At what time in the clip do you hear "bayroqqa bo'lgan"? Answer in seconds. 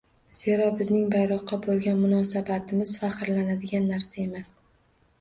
1.11-2.01